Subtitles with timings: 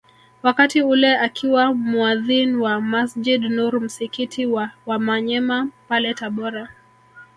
[0.43, 6.69] Wakati ule akiwa muadhin wa Masjid Nur msikiti wa Wamanyema pale Tabora